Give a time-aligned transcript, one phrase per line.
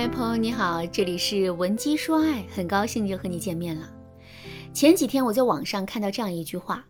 [0.00, 3.86] 嗨，朋友你好，这里是文姬说爱，很高兴又和你见面了。
[4.72, 6.82] 前几天我在网上看到这样一句话：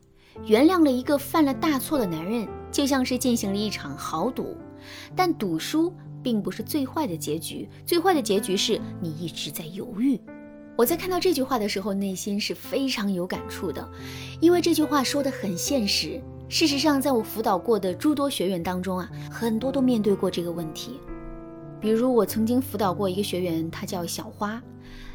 [0.47, 4.57] 原谅了一个犯了大错的男人，就像是进行了一场豪赌，
[5.17, 5.93] 但赌输
[6.23, 10.17] 并不是最坏的结局，最坏的结局是你一直在犹豫。
[10.77, 13.91] 我在看到这句话的时候，内心是非常有感触的，
[14.41, 16.23] 因为这句话说的很现实。
[16.49, 21.01] 事实上，在我辅导过的诸多学员当中啊，很多都面对过这个问题。
[21.81, 24.63] 比如我曾经辅导过一个学员，她叫小花。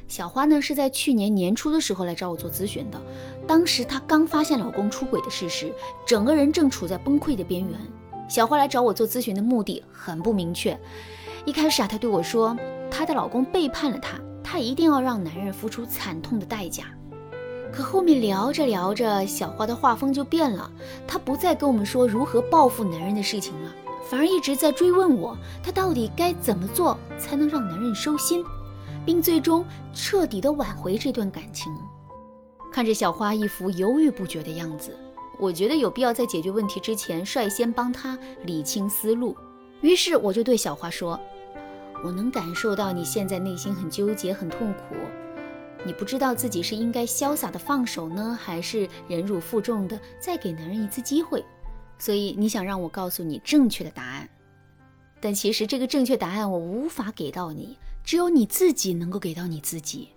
[0.07, 3.01] 小花呢是在去年年初的时候来找我做咨询的。
[3.47, 5.71] 当时她刚发现老公出轨的事实，
[6.05, 7.79] 整个人正处在崩溃的边缘。
[8.27, 10.79] 小花来找我做咨询的目的很不明确。
[11.45, 12.57] 一开始啊，她对我说，
[12.89, 16.85] 她的老公背叛了她，她一定要让男人付出惨痛的代价。
[17.71, 20.71] 可后面聊着聊着，小花的画风就变了，
[21.07, 23.71] 她不再跟我们说如何报复男人的事情了。
[24.09, 28.43] 反而一直在追问我，她到底该怎么做才能让男人收心，
[29.05, 31.75] 并最终彻底的挽回这段感情。
[32.71, 34.95] 看着小花一副犹豫不决的样子，
[35.39, 39.35] 我觉得有必要在解决问题之前，率先帮她理清思路。
[39.81, 41.19] 于是我就对小花说
[42.03, 44.95] ：“我能感受到你现在内心很纠结、很痛苦，
[45.85, 51.43] 你不知道自己是应该潇洒的放手呢，还是忍辱负重的再给男人一次机会。”
[51.97, 54.29] 所以你想让我告诉你正确的答案，
[55.19, 60.09] 但其实这个正确答案我无法给到你，只有你自己能够给到你自己。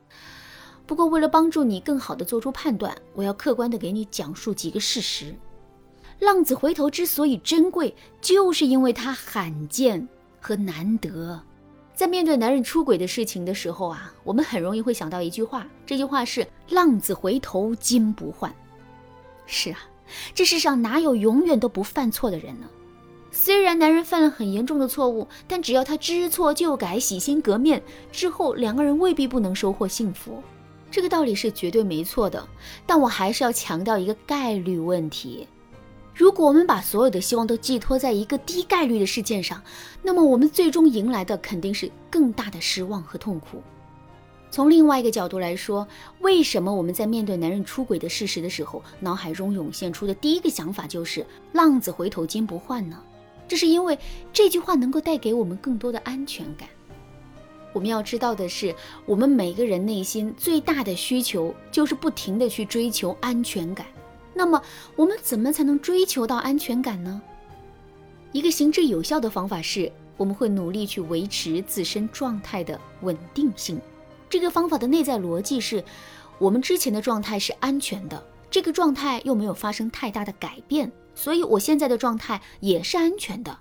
[0.87, 5.35] 不过为了帮助你更好的做出判断，我要客观的给你讲述几个事实。
[6.19, 10.09] 浪子回头之所以珍贵，就是因为它罕见
[10.41, 11.41] 和难得。
[11.95, 18.53] 在面对男人出轨的事情的时候啊，我们很容易会想到一句话，这句话是“浪子回头金不换”。
[19.47, 19.79] 是啊。
[20.35, 22.67] 这世上哪有永远都不犯错的人呢？
[23.31, 30.43] 虽然男人犯了很严重的错误，但只要他知错就改，洗心革面之后，两个人未必不能收获幸福。
[30.91, 32.49] 这个道理是绝对没错的。
[32.87, 35.47] 但我还是要强调一个概率问题：
[36.15, 39.63] 如果我们把所有的希望都寄托在一个低概率的事件上，
[40.03, 43.63] 那么我们最终迎来的肯定是更大的失望和痛苦。
[44.51, 45.87] 从另外一个角度来说，
[46.21, 53.03] 为什么我们在面对男人出轨的事实的时候，脑海中涌现出的第一个想法就是“浪子回头金不换”呢？
[53.47, 53.99] 这是因为
[54.33, 56.69] 这句话能够带给我们更多的安全感。
[57.75, 63.87] 我们要知道的是，我们每个人内心最大的需求就是不停的去追求安全感。
[64.35, 64.61] 那么，
[64.97, 67.21] 我们怎么才能追求到安全感呢？
[68.33, 73.79] 一个行之有效的方法是，我们会努力去维持自身状态的稳定性。
[74.31, 75.83] 这个方法的内在逻辑是，
[76.39, 83.59] 我们之前的状态是安全的，这个状态又没有发生太大的改变，所以我现在的状态也是安全的。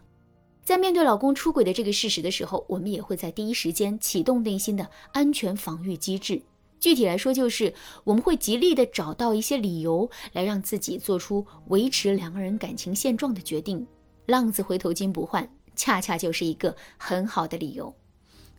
[0.63, 6.41] 在面对老公出轨的这个事实的时候，我们也会在第一时间启动内心的安全防御机制。
[6.79, 7.73] 具体来说，就是
[8.03, 13.87] 我们会极力的找到一些理由来让自己做出维持两个人感情现状的决定。
[14.25, 17.95] 浪子回头金不换，恰恰就是一个很好的理由。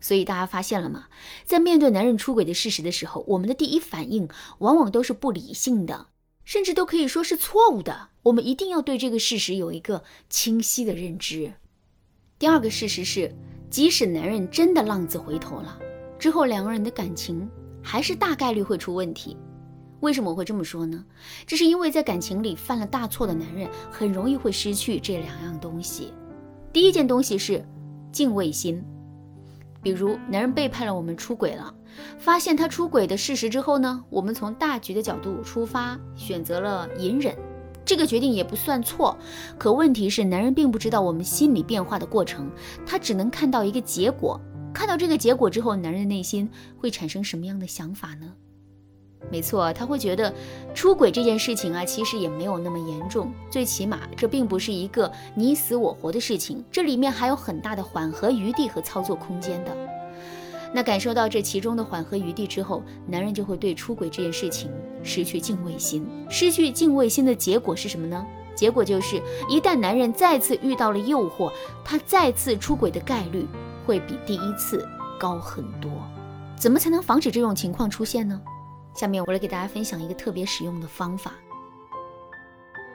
[0.01, 1.05] 所以大家发现了吗？
[1.45, 4.27] 在面对男人出轨的事实的时候，我们的第一反应
[4.59, 6.07] 往往都是不理性的，
[6.43, 8.09] 甚至都可以说是错误的。
[8.23, 11.53] 我们一定要对这个事实有一个清晰的认知。
[12.37, 13.33] 第二个事实是，
[13.69, 15.77] 即使男人真的浪子回头了，
[16.17, 17.49] 之后两个人的感情
[17.83, 19.35] 还是大概率会出问题。
[19.99, 21.03] 为什么我会这么说呢？
[21.45, 26.13] 这是因为在感情里犯了大错的男人，很容易会失去这两样东西。
[26.71, 27.65] 第一件东西是
[28.11, 28.81] 敬畏心。
[29.81, 31.73] 比如，男人背叛了我们，出轨了。
[32.17, 37.35] 发现他出轨的事实之后呢，我们从大局的角度出发，选择了隐忍。
[37.85, 39.17] 这个决定也不算错。
[39.57, 42.51] 可问题是，男人并不知道我们心理变化的过程，
[42.85, 44.39] 他只能看到一个结果。
[44.71, 46.47] 看到这个结果之后，男人的内心
[46.77, 48.33] 会产生什么样的想法呢？
[49.31, 50.33] 没错，他会觉得
[50.73, 53.31] 出轨这件事情啊，其实也没有那么严重。
[53.51, 59.75] 最起码，这并不是一个你死我活的事情，这里面还有很大的缓和余地和操作空间的。
[60.73, 64.71] 那感受到这其中的缓和余地之后，男人就会对出轨这件事情
[65.03, 66.07] 失去敬畏心。
[66.29, 68.25] 失去敬畏心的结果是什么呢？
[68.55, 71.51] 结果就是，一旦男人再次遇到了诱惑，
[71.83, 73.47] 他再次出轨的概率
[73.85, 74.87] 会比第一次
[75.19, 75.89] 高很多。
[76.55, 78.39] 怎么才能防止这种情况出现呢？
[78.93, 81.33] 下面我来给大家分享一个特别实用的方法。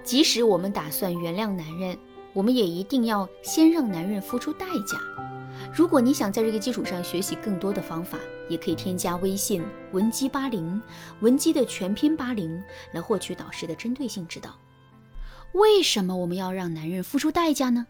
[0.03, 1.99] 即使我们打算原谅男人，
[2.33, 4.99] 我们也一定要先让男人付出代价。
[5.73, 8.19] 如果你想在这个基础上学习更多的方法，
[8.49, 10.83] 也可以添加微信文姬八零，
[11.21, 12.63] 文姬的全拼八零，
[12.93, 14.51] 来获取导师的针对性指导。
[15.53, 17.87] 为什么我们要让男人付出代价呢？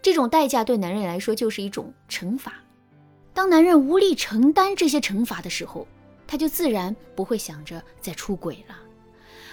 [0.00, 2.54] 这种代价对男人来说就是一种惩罚。
[3.34, 5.86] 当男人无力承担这些惩罚的时候，
[6.28, 8.76] 他就自然不会想着再出轨了。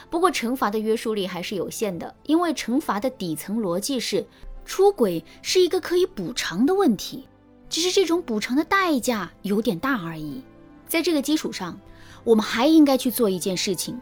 [0.07, 4.24] 不过，惩罚的约束力还是有限的，因为惩罚的底层逻辑是，
[4.63, 7.27] 出轨是一个可以补偿的问题，
[7.69, 10.44] 只是这种补偿的代价有点大而已。
[10.88, 11.80] 在这个基础上，
[12.24, 14.00] 我们还应该去做一件事情，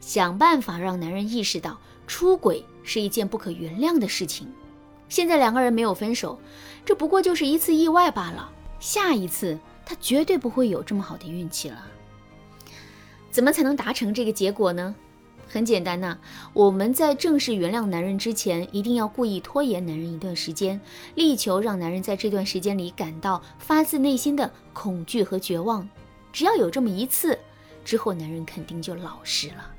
[0.00, 4.46] 想办法让男人意识到出轨是一件不可原谅的事情。
[5.08, 6.38] 现在两个人没有分手，
[6.84, 9.58] 这不过就是一次意外罢了，下一次
[9.88, 11.82] 他绝对不会有这么好的运气了。
[13.30, 14.94] 怎么才能达成这个结果呢？
[15.48, 16.18] 很简单呐，
[16.52, 20.78] 我们在正式原谅男人之前，一定要故意拖延男人一段时间，
[21.14, 25.88] 力求让男人在这段时间里感到发自内心的恐惧和绝望。
[26.34, 27.38] 只要有这么一次，
[27.82, 29.74] 之后男人肯定就老实了。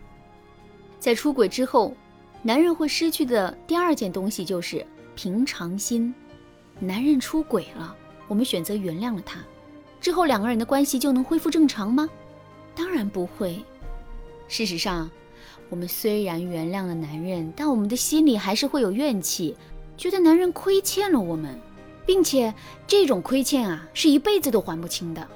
[1.00, 1.96] 在出轨之后，
[2.42, 4.84] 男人会失去的第二件东西就是
[5.16, 6.12] 平常心。
[6.80, 7.96] 男人出轨了，
[8.28, 9.40] 我们选择原谅了他，
[10.01, 12.10] 之后两个人的关系就能恢复正常吗？
[12.75, 13.63] 当然不会。
[14.48, 15.10] 事实上，
[15.69, 19.56] 我们虽然原谅了男人，但我们的心里还是会有怨气，
[19.98, 21.60] 觉得男人亏欠了我们，
[22.06, 22.54] 并且
[22.88, 25.28] 这种亏欠啊，是一辈子都还不清的。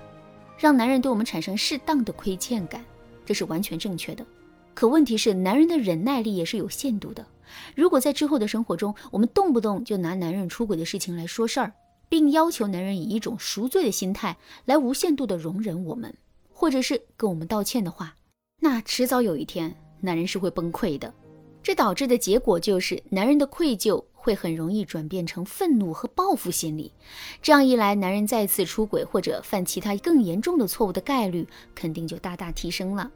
[0.58, 2.84] 让男人对我们产生适当的亏欠感，
[3.26, 4.26] 这是完全正确的。
[4.74, 7.26] 可问题是，男人的忍耐力也是有限度的。
[7.76, 11.74] 如果在之后的生活中，我们动不动就拿男人出轨的事情来说事儿，
[12.10, 16.16] 并要求男人以一种赎罪的心态来无限度的容忍我们。
[16.56, 18.16] 或者是跟我们道歉的话，
[18.62, 21.14] 那迟早有一天男人是会崩溃的。
[21.62, 26.92] 这导致的结果就是，男人的愧疚会很容易转变成愤怒和报复心理。
[27.42, 33.12] 这样一来，男人再次出轨或者犯其他更严重的错误的概率肯定就大大提升了。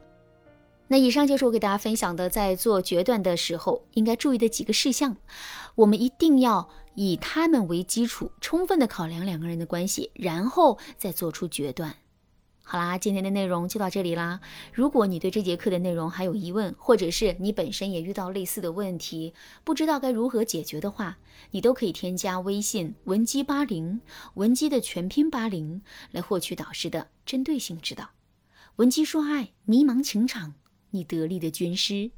[0.88, 5.16] 那以上就是我给大家分享的，在做决断的时候应该注意的几个事项。
[5.74, 11.94] 我们一定要以他们为基础，充分的考量两个人的关系，然后再做出决断。
[12.62, 14.40] 好啦，今天的内容就到这里啦。
[14.74, 19.32] 如果你对这节课的内容还有疑问，或者是你本身也遇到类似的问题，
[19.64, 21.16] 不知道该如何解决的话，
[21.52, 24.00] 你都可以添加微信文姬八零，
[24.34, 25.80] 文姬的全拼八零，
[26.10, 28.10] 来获取导师的针对性指导。
[28.76, 30.52] 文姬说爱，迷茫情场，
[30.90, 32.10] 你得力的军师。